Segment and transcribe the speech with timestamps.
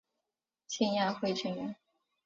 [0.65, 1.75] 兴亚会成员。